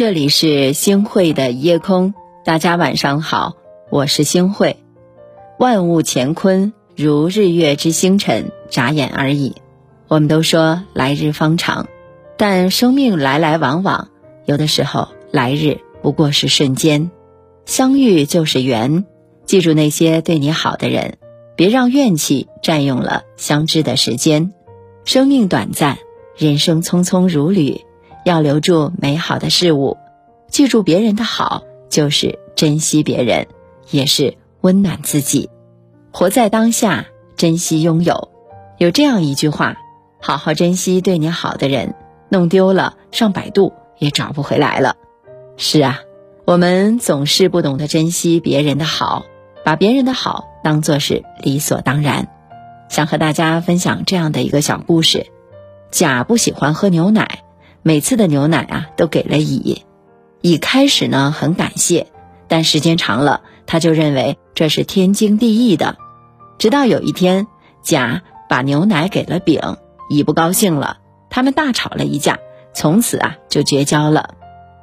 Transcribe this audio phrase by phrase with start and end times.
[0.00, 3.56] 这里是星汇的夜空，大家晚上好，
[3.90, 4.78] 我是星汇。
[5.58, 9.56] 万物乾坤如日月之星辰，眨眼而已。
[10.08, 11.86] 我们都说来日方长，
[12.38, 14.08] 但生命来来往往，
[14.46, 17.10] 有的时候来日不过是瞬间。
[17.66, 19.04] 相遇就是缘，
[19.44, 21.18] 记住那些对你好的人，
[21.56, 24.54] 别让怨气占用了相知的时间。
[25.04, 25.98] 生命短暂，
[26.38, 27.82] 人生匆匆如旅。
[28.24, 29.96] 要留住美好的事物，
[30.48, 33.46] 记住别人的好，就是珍惜别人，
[33.90, 35.48] 也是温暖自己。
[36.12, 37.06] 活在当下，
[37.36, 38.28] 珍惜拥有。
[38.78, 39.76] 有这样一句话：
[40.20, 41.94] 好好珍惜对你好的人，
[42.28, 44.96] 弄丢了上百度也找不回来了。
[45.56, 46.00] 是啊，
[46.44, 49.24] 我们总是不懂得珍惜别人的好，
[49.64, 52.28] 把别人的好当做是理所当然。
[52.88, 55.26] 想和大家分享这样的一个小故事：
[55.90, 57.44] 甲不喜欢喝牛奶。
[57.82, 59.84] 每次的牛奶啊，都给了乙。
[60.42, 62.06] 乙开始呢很感谢，
[62.48, 65.96] 但时间长了，他就认为这是天经地义的。
[66.58, 67.46] 直到有一天，
[67.82, 69.76] 甲把牛奶给了丙，
[70.10, 70.98] 乙不高兴了，
[71.30, 72.38] 他们大吵了一架，
[72.74, 74.34] 从此啊就绝交了。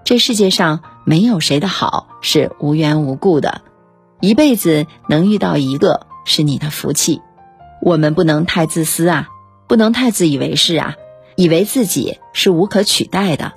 [0.04, 3.62] 这世界上没有谁的好是无缘无故的，
[4.22, 7.22] 一辈子能遇到一个是你的福气。
[7.82, 9.28] 我们不能太自私啊，
[9.68, 10.96] 不能太自以为是啊。
[11.38, 13.54] 以为自己是无可取代的，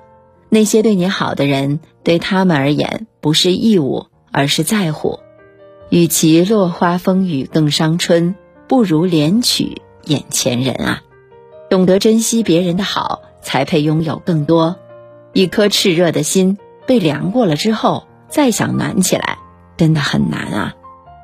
[0.50, 5.19] 那些对你好的人，对他们而言不是义务，而是在乎。
[5.89, 8.37] 与其落花风雨更伤春，
[8.69, 11.03] 不如怜取眼前人啊！
[11.70, 14.77] 懂得珍惜别人的好，才配拥有更多。
[15.33, 19.39] 一颗炽热的心被凉过了之后，再想暖起来，
[19.78, 20.75] 真的很难啊！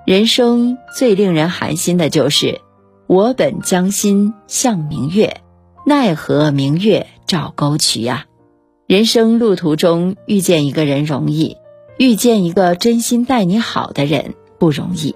[0.06, 2.62] 人生最令人寒心的就是，
[3.06, 5.42] 我本将心向明月。
[5.88, 8.26] 奈何明月照沟渠呀！
[8.88, 11.58] 人生路途中遇见一个人容易，
[11.96, 15.14] 遇见一个真心待你好的人不容易。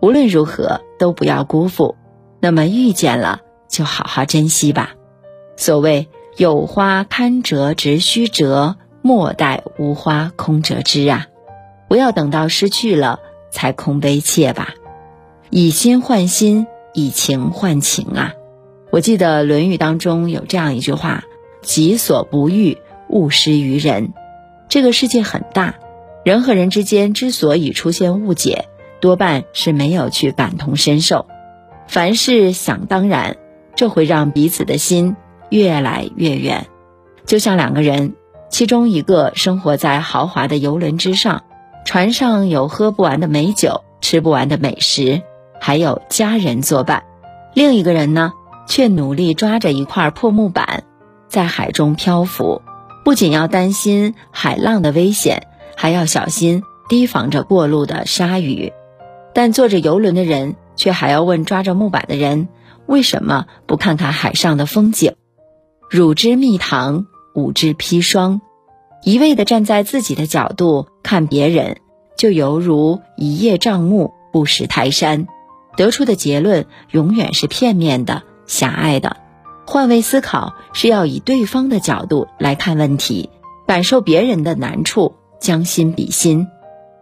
[0.00, 1.96] 无论如何都不要辜负。
[2.40, 4.94] 那么遇见了就好好珍惜吧。
[5.58, 6.08] 所谓
[6.38, 11.26] 有花堪折直须折，莫待无花空折枝啊！
[11.90, 14.70] 不要等到失去了才空悲切吧。
[15.50, 18.32] 以心换心，以情换情啊！
[18.90, 21.22] 我记得《论语》当中有这样一句话
[21.62, 22.78] ：“己所不欲，
[23.08, 24.12] 勿施于人。”
[24.68, 25.76] 这个世界很大，
[26.24, 28.66] 人和人之间之所以出现误解，
[29.00, 31.26] 多半是没有去感同身受。
[31.86, 33.36] 凡事想当然，
[33.76, 35.14] 这会让彼此的心
[35.50, 36.66] 越来越远。
[37.26, 38.14] 就像两个人，
[38.48, 41.44] 其中一个生活在豪华的游轮之上，
[41.84, 45.22] 船上有喝不完的美酒、吃不完的美食，
[45.60, 47.04] 还有家人作伴；
[47.54, 48.32] 另一个人呢？
[48.66, 50.84] 却努力抓着一块破木板，
[51.28, 52.62] 在海中漂浮，
[53.04, 58.72] 不仅要担心海浪的危险，还要小心提防着过路的鲨鱼。
[59.32, 62.48] 但坐着游轮的人却还要问抓着木板的人：
[62.86, 65.14] 为什么不看看海上的风景？
[65.88, 68.40] 汝之蜜糖，吾之砒霜。
[69.02, 71.78] 一味的站在自己的角度看别人，
[72.16, 75.26] 就犹如一叶障目，不识泰山。
[75.76, 78.24] 得出的结论永远是片面的。
[78.50, 79.16] 狭隘的，
[79.64, 83.30] 换位思考是要以对方的角度来看问题，
[83.64, 86.48] 感受别人的难处，将心比心，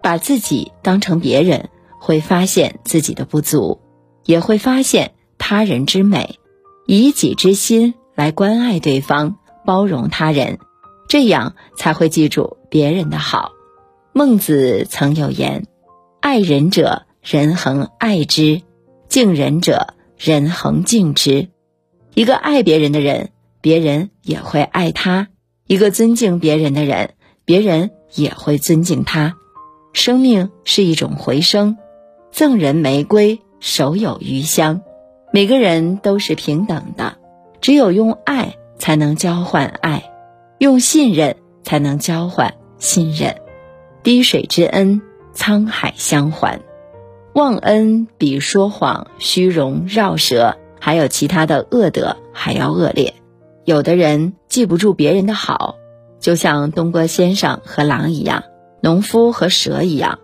[0.03, 3.81] 把自己当成别人，会发现自己的不足，
[4.27, 6.39] 也会发现他人之美，
[6.87, 10.59] 以己之心来关爱对方，包容他人，
[11.09, 13.53] 这样才会记住别人的好。
[14.13, 15.67] 孟子曾有言
[16.21, 18.61] ：“爱人者，人恒爱之；
[19.09, 21.49] 敬人者。”人恒敬之，
[22.13, 23.31] 一个爱别人的人，
[23.61, 25.29] 别人也会爱他；
[25.69, 27.11] 一个尊敬别人的人，
[27.45, 29.37] 别人也会尊敬他。
[29.93, 31.77] 生命是一种回声，
[32.33, 34.83] 赠人玫瑰，手有余香。
[35.33, 37.19] 每个人都是平等的，
[37.61, 40.11] 只有用爱才能交换爱，
[40.59, 43.37] 用信任才能交换信任。
[44.03, 45.01] 滴水之恩，
[45.33, 46.61] 沧海相还。
[47.35, 53.15] 忘恩比说谎、虚荣、绕舌，还有其他的恶德还要恶劣。
[53.65, 55.77] 有的人记不住别人的好，
[56.19, 58.45] 就像东郭先生和狼一样，
[58.81, 60.19] 农夫和蛇一样，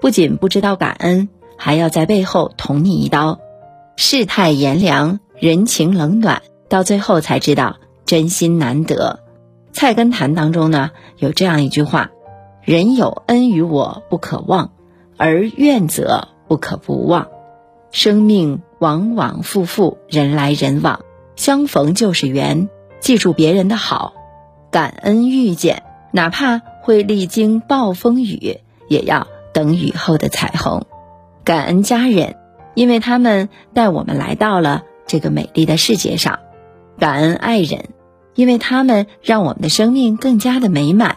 [0.00, 3.40] 不仅不知道感恩，还要在背后捅你一刀。
[3.96, 9.20] 世态炎凉，人情冷暖，到最后才知道真心难得。
[9.76, 12.10] 《菜根谭》当中呢有这样一句话
[12.62, 14.70] ：“人有恩于我，不可忘；
[15.16, 17.28] 而怨则。”不可不忘，
[17.92, 21.02] 生命往往复复，人来人往，
[21.36, 22.68] 相逢就是缘。
[22.98, 24.14] 记住别人的好，
[24.72, 28.58] 感恩遇见，哪怕会历经暴风雨，
[28.88, 30.86] 也要等雨后的彩虹。
[31.44, 32.34] 感恩家人，
[32.74, 36.40] 因为他们带我们来到了这个美丽的世界上；
[36.98, 37.90] 感恩爱人，
[38.34, 41.12] 因为他们让我们的生命更加的美满；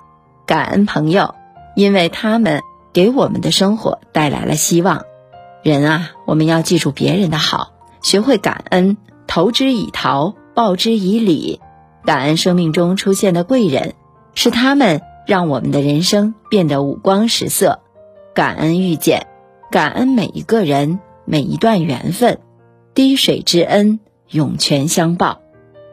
[0.46, 1.34] 感恩朋友，
[1.76, 2.62] 因为他们
[2.94, 5.02] 给我们的生活带来了希望。
[5.64, 7.72] 人啊，我们要记住别人的好，
[8.02, 11.62] 学会感恩，投之以桃，报之以李。
[12.04, 13.94] 感恩生命中出现的贵人，
[14.36, 17.80] 是他们让我们的人生变得五光十色。
[18.34, 19.28] 感恩遇见。
[19.72, 22.40] 感恩每一个人，每一段缘分，
[22.94, 25.40] 滴水之恩，涌泉相报。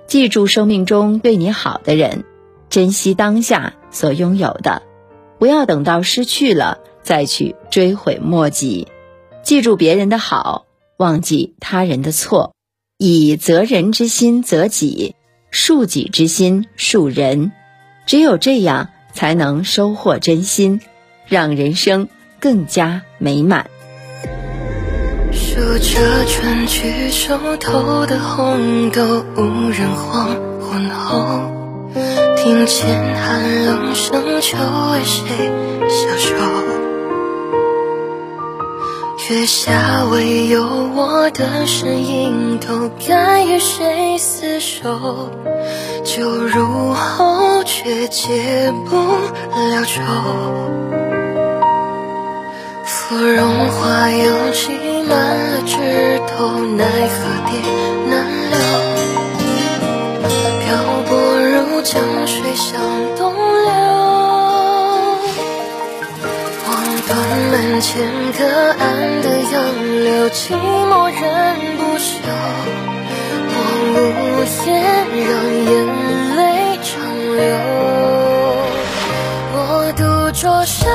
[0.09, 2.25] 记住生命中对你好的人，
[2.69, 4.83] 珍惜当下所拥有的，
[5.39, 8.89] 不要等到失去了再去追悔莫及。
[9.43, 10.67] 记住别人的好，
[10.97, 12.55] 忘记他人的错，
[12.99, 15.15] 以责人之心责己，
[15.53, 17.53] 恕己之心恕人。
[18.07, 20.81] 只有这样，才能收获真心，
[21.27, 22.09] 让人生。
[22.43, 23.69] 更加美满。
[25.31, 31.53] 数着春去秋头的红豆，无人黄昏后，
[32.39, 35.51] 听见寒冷声，秋为谁
[35.91, 36.80] 消瘦？
[39.31, 40.61] 月下唯有
[40.97, 45.31] 我的身影，都该与谁厮守？
[46.03, 50.03] 酒入喉，却解不了愁。
[52.85, 54.73] 芙蓉花又挤
[55.09, 57.57] 满了枝头，奈何蝶
[58.11, 58.90] 难留。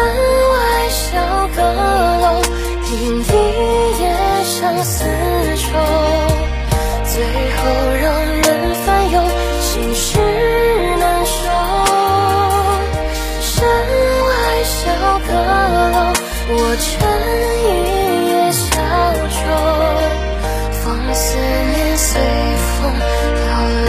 [0.05, 1.17] 外小
[1.55, 1.61] 阁。
[2.21, 2.41] 楼，
[2.83, 2.89] 听
[3.21, 3.29] 一
[4.01, 4.03] 夜
[4.43, 4.93] 相思
[5.55, 5.63] 愁，
[7.03, 7.57] 最后
[8.01, 8.05] 让
[8.41, 8.45] 人
[8.85, 9.15] 烦忧，
[9.61, 10.17] 心事
[10.99, 11.33] 难收。
[13.41, 13.53] 山
[14.25, 14.29] 外
[14.63, 14.73] 小
[15.27, 15.97] 阁楼，
[16.49, 16.87] 我枕
[17.61, 17.65] 一
[18.29, 18.63] 夜小
[19.29, 19.37] 舟，
[20.83, 22.09] 放思念随
[22.77, 22.77] 风
[23.35, 23.43] 漂
[23.85, 23.87] 流。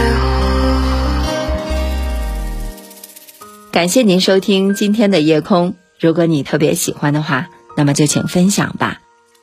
[3.71, 7.47] 感谢您收听今天的夜空，如果你特别喜欢的话。
[7.79, 9.01] 那么就请分享吧，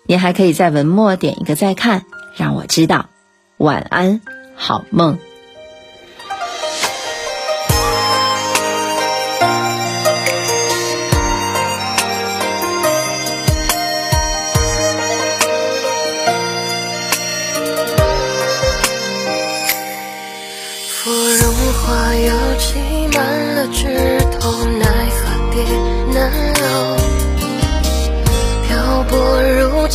[0.09, 2.05] 你还可以在文末点一个再看，
[2.35, 3.09] 让我知道。
[3.59, 4.21] 晚安，
[4.57, 5.19] 好梦。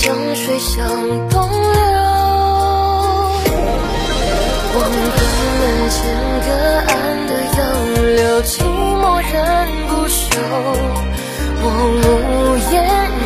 [0.01, 0.88] 江水向
[1.28, 1.92] 东流，
[4.74, 5.19] 望断
[5.60, 6.00] 门前
[6.40, 6.48] 隔
[6.88, 6.90] 岸
[7.28, 7.60] 的杨
[8.16, 9.36] 柳，寂寞人
[9.90, 10.24] 不休。
[11.62, 11.63] 我
[12.00, 12.01] 无
[12.72, 12.75] 言，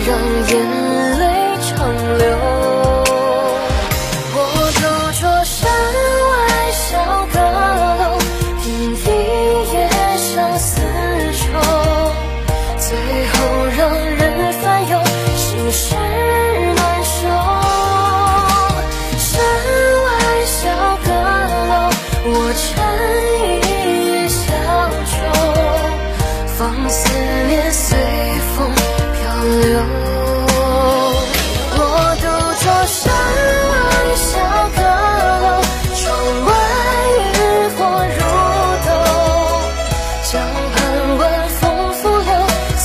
[0.08, 0.10] 让
[0.50, 0.52] 眼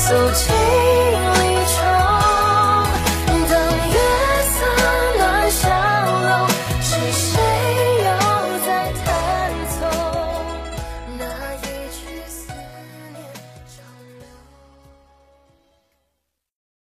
[0.08, 0.57] 走进